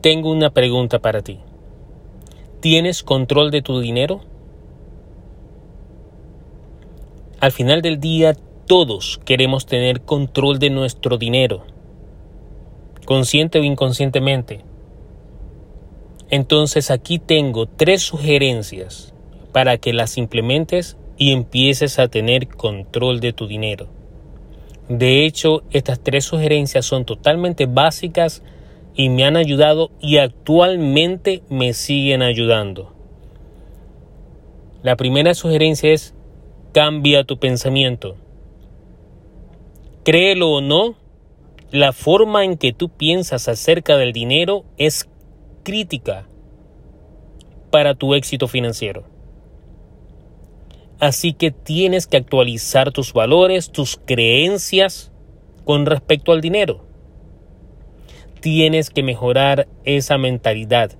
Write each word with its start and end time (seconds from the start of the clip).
tengo 0.00 0.30
una 0.30 0.50
pregunta 0.50 1.00
para 1.00 1.22
ti. 1.22 1.38
¿Tienes 2.60 3.02
control 3.02 3.50
de 3.50 3.62
tu 3.62 3.80
dinero? 3.80 4.20
Al 7.40 7.52
final 7.52 7.82
del 7.82 8.00
día, 8.00 8.34
todos 8.66 9.20
queremos 9.24 9.66
tener 9.66 10.02
control 10.02 10.58
de 10.58 10.70
nuestro 10.70 11.18
dinero, 11.18 11.64
consciente 13.04 13.58
o 13.60 13.64
inconscientemente. 13.64 14.60
Entonces 16.30 16.90
aquí 16.90 17.18
tengo 17.18 17.66
tres 17.66 18.02
sugerencias 18.02 19.14
para 19.52 19.78
que 19.78 19.92
las 19.92 20.18
implementes 20.18 20.96
y 21.16 21.32
empieces 21.32 21.98
a 21.98 22.08
tener 22.08 22.48
control 22.48 23.20
de 23.20 23.32
tu 23.32 23.46
dinero. 23.46 23.88
De 24.88 25.24
hecho, 25.24 25.62
estas 25.70 26.00
tres 26.00 26.24
sugerencias 26.24 26.84
son 26.84 27.04
totalmente 27.04 27.66
básicas 27.66 28.42
y 28.98 29.10
me 29.10 29.24
han 29.24 29.36
ayudado 29.36 29.92
y 30.00 30.18
actualmente 30.18 31.42
me 31.48 31.72
siguen 31.72 32.20
ayudando. 32.20 32.92
La 34.82 34.96
primera 34.96 35.34
sugerencia 35.34 35.92
es 35.92 36.16
cambia 36.72 37.22
tu 37.22 37.38
pensamiento. 37.38 38.16
Créelo 40.04 40.50
o 40.50 40.60
no, 40.60 40.96
la 41.70 41.92
forma 41.92 42.44
en 42.44 42.56
que 42.56 42.72
tú 42.72 42.88
piensas 42.88 43.46
acerca 43.46 43.96
del 43.96 44.12
dinero 44.12 44.64
es 44.78 45.08
crítica 45.62 46.26
para 47.70 47.94
tu 47.94 48.14
éxito 48.14 48.48
financiero. 48.48 49.04
Así 50.98 51.34
que 51.34 51.52
tienes 51.52 52.08
que 52.08 52.16
actualizar 52.16 52.90
tus 52.90 53.12
valores, 53.12 53.70
tus 53.70 53.96
creencias 53.96 55.12
con 55.64 55.86
respecto 55.86 56.32
al 56.32 56.40
dinero. 56.40 56.87
Tienes 58.40 58.90
que 58.90 59.02
mejorar 59.02 59.68
esa 59.84 60.18
mentalidad 60.18 60.92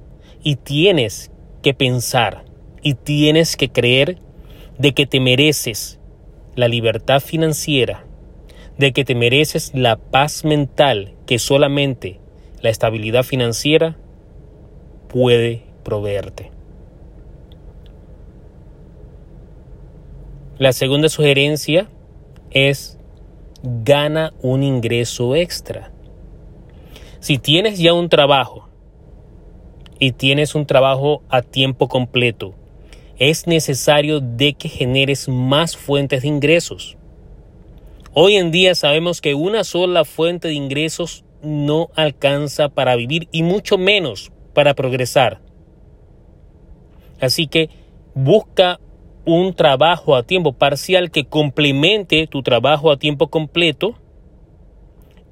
y 0.42 0.56
tienes 0.56 1.30
que 1.62 1.74
pensar 1.74 2.44
y 2.82 2.94
tienes 2.94 3.56
que 3.56 3.70
creer 3.70 4.18
de 4.78 4.94
que 4.94 5.06
te 5.06 5.20
mereces 5.20 5.98
la 6.54 6.68
libertad 6.68 7.20
financiera, 7.20 8.04
de 8.78 8.92
que 8.92 9.04
te 9.04 9.14
mereces 9.14 9.72
la 9.74 9.96
paz 9.96 10.44
mental 10.44 11.14
que 11.26 11.38
solamente 11.38 12.20
la 12.60 12.70
estabilidad 12.70 13.22
financiera 13.22 13.96
puede 15.08 15.62
proveerte. 15.84 16.50
La 20.58 20.72
segunda 20.72 21.08
sugerencia 21.08 21.88
es 22.50 22.98
gana 23.62 24.32
un 24.42 24.62
ingreso 24.62 25.36
extra. 25.36 25.92
Si 27.20 27.38
tienes 27.38 27.78
ya 27.78 27.92
un 27.94 28.08
trabajo 28.08 28.68
y 29.98 30.12
tienes 30.12 30.54
un 30.54 30.66
trabajo 30.66 31.22
a 31.28 31.42
tiempo 31.42 31.88
completo 31.88 32.54
es 33.18 33.48
necesario 33.48 34.20
de 34.20 34.54
que 34.54 34.68
generes 34.68 35.28
más 35.28 35.76
fuentes 35.76 36.22
de 36.22 36.28
ingresos. 36.28 36.96
Hoy 38.14 38.36
en 38.36 38.52
día 38.52 38.76
sabemos 38.76 39.20
que 39.20 39.34
una 39.34 39.64
sola 39.64 40.04
fuente 40.04 40.48
de 40.48 40.54
ingresos 40.54 41.24
no 41.42 41.88
alcanza 41.96 42.68
para 42.68 42.94
vivir 42.94 43.28
y 43.32 43.42
mucho 43.42 43.76
menos 43.78 44.30
para 44.54 44.74
progresar. 44.74 45.40
Así 47.20 47.48
que 47.48 47.70
busca 48.14 48.78
un 49.24 49.54
trabajo 49.54 50.14
a 50.14 50.22
tiempo 50.22 50.52
parcial 50.52 51.10
que 51.10 51.24
complemente 51.24 52.28
tu 52.28 52.42
trabajo 52.42 52.92
a 52.92 52.98
tiempo 52.98 53.28
completo 53.28 53.96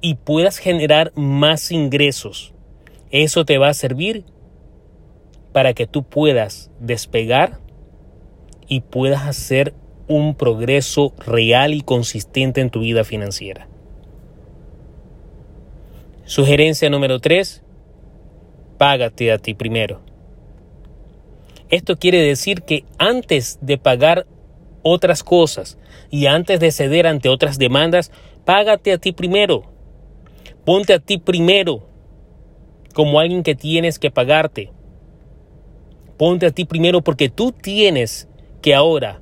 y 0.01 0.15
puedas 0.15 0.57
generar 0.57 1.11
más 1.15 1.71
ingresos. 1.71 2.53
Eso 3.11 3.45
te 3.45 3.57
va 3.57 3.69
a 3.69 3.73
servir 3.73 4.25
para 5.53 5.73
que 5.73 5.87
tú 5.87 6.03
puedas 6.03 6.71
despegar 6.79 7.59
y 8.67 8.81
puedas 8.81 9.25
hacer 9.25 9.73
un 10.07 10.35
progreso 10.35 11.13
real 11.25 11.73
y 11.73 11.81
consistente 11.81 12.61
en 12.61 12.69
tu 12.69 12.81
vida 12.81 13.03
financiera. 13.03 13.67
Sugerencia 16.25 16.89
número 16.89 17.19
3. 17.19 17.63
Págate 18.77 19.31
a 19.31 19.37
ti 19.37 19.53
primero. 19.53 20.01
Esto 21.69 21.97
quiere 21.97 22.21
decir 22.21 22.61
que 22.61 22.85
antes 22.97 23.59
de 23.61 23.77
pagar 23.77 24.27
otras 24.83 25.23
cosas 25.23 25.77
y 26.09 26.27
antes 26.27 26.59
de 26.59 26.71
ceder 26.71 27.07
ante 27.07 27.29
otras 27.29 27.57
demandas, 27.57 28.11
págate 28.45 28.93
a 28.93 28.97
ti 28.97 29.11
primero. 29.11 29.76
Ponte 30.67 30.91
a 30.91 30.99
ti 30.99 31.17
primero 31.17 31.87
como 32.93 33.21
alguien 33.21 33.41
que 33.41 33.55
tienes 33.55 33.99
que 33.99 34.11
pagarte. 34.11 34.69
Ponte 36.17 36.45
a 36.45 36.51
ti 36.51 36.65
primero 36.65 37.01
porque 37.01 37.29
tú 37.29 37.53
tienes 37.53 38.27
que 38.61 38.75
ahora 38.75 39.21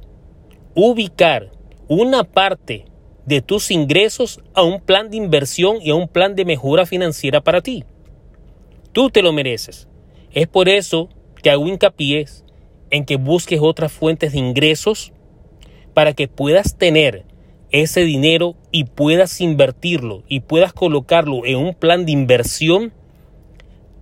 ubicar 0.73 1.51
una 1.87 2.23
parte 2.23 2.85
de 3.27 3.43
tus 3.43 3.69
ingresos 3.69 4.41
a 4.55 4.63
un 4.63 4.81
plan 4.81 5.11
de 5.11 5.17
inversión 5.17 5.77
y 5.83 5.91
a 5.91 5.95
un 5.95 6.07
plan 6.07 6.33
de 6.33 6.45
mejora 6.45 6.87
financiera 6.87 7.41
para 7.41 7.61
ti. 7.61 7.83
Tú 8.91 9.11
te 9.11 9.21
lo 9.21 9.31
mereces. 9.31 9.87
Es 10.31 10.47
por 10.47 10.67
eso 10.67 11.09
que 11.43 11.51
hago 11.51 11.67
hincapié 11.67 12.25
en 12.89 13.05
que 13.05 13.17
busques 13.17 13.59
otras 13.61 13.91
fuentes 13.91 14.31
de 14.31 14.39
ingresos 14.39 15.13
para 15.93 16.13
que 16.13 16.27
puedas 16.27 16.75
tener 16.75 17.23
ese 17.81 18.01
dinero 18.01 18.55
y 18.71 18.85
puedas 18.85 19.41
invertirlo 19.41 20.23
y 20.27 20.41
puedas 20.41 20.73
colocarlo 20.73 21.45
en 21.45 21.57
un 21.57 21.73
plan 21.73 22.05
de 22.05 22.11
inversión 22.11 22.93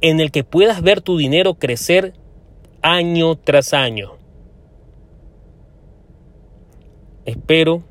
en 0.02 0.20
el 0.20 0.32
que 0.32 0.44
puedas 0.44 0.82
ver 0.82 1.02
tu 1.02 1.18
dinero 1.18 1.56
crecer 1.56 2.14
año 2.82 3.36
tras 3.36 3.74
año. 3.74 4.18
Espero 7.26 7.84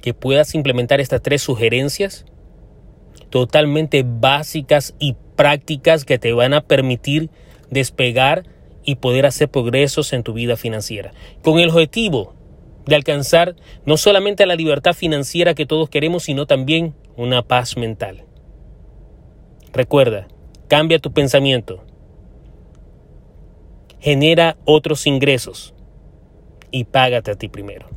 que 0.00 0.14
puedas 0.14 0.54
implementar 0.54 1.00
estas 1.00 1.22
tres 1.22 1.42
sugerencias 1.42 2.24
totalmente 3.30 4.04
básicas 4.06 4.94
y 4.98 5.16
prácticas 5.34 6.04
que 6.04 6.18
te 6.18 6.32
van 6.32 6.54
a 6.54 6.60
permitir 6.60 7.30
despegar 7.70 8.44
y 8.84 8.96
poder 8.96 9.26
hacer 9.26 9.48
progresos 9.48 10.12
en 10.12 10.22
tu 10.22 10.34
vida 10.34 10.56
financiera. 10.56 11.12
Con 11.42 11.58
el 11.58 11.70
objetivo 11.70 12.33
de 12.86 12.94
alcanzar 12.94 13.56
no 13.86 13.96
solamente 13.96 14.46
la 14.46 14.56
libertad 14.56 14.92
financiera 14.92 15.54
que 15.54 15.66
todos 15.66 15.88
queremos, 15.88 16.24
sino 16.24 16.46
también 16.46 16.94
una 17.16 17.42
paz 17.42 17.76
mental. 17.76 18.24
Recuerda, 19.72 20.28
cambia 20.68 20.98
tu 20.98 21.12
pensamiento, 21.12 21.84
genera 24.00 24.56
otros 24.64 25.06
ingresos 25.06 25.74
y 26.70 26.84
págate 26.84 27.30
a 27.30 27.34
ti 27.36 27.48
primero. 27.48 27.88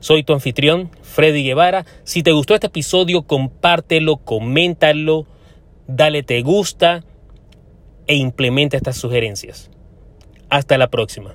Soy 0.00 0.22
tu 0.22 0.32
anfitrión, 0.32 0.90
Freddy 1.02 1.42
Guevara. 1.42 1.84
Si 2.04 2.22
te 2.22 2.30
gustó 2.30 2.54
este 2.54 2.68
episodio, 2.68 3.22
compártelo, 3.22 4.18
coméntalo, 4.18 5.26
dale 5.88 6.22
te 6.22 6.40
gusta 6.42 7.04
e 8.06 8.14
implementa 8.14 8.76
estas 8.76 8.96
sugerencias. 8.96 9.70
Hasta 10.48 10.78
la 10.78 10.88
próxima. 10.88 11.34